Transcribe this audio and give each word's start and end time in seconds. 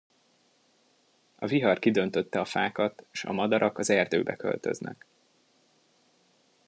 A 1.35 1.45
vihar 1.47 1.79
kidöntötte 1.79 2.39
a 2.39 2.45
fákat, 2.45 3.05
s 3.11 3.23
a 3.23 3.31
madarak 3.31 3.77
az 3.77 3.89
erdőbe 3.89 4.35
költöznek. 4.35 5.05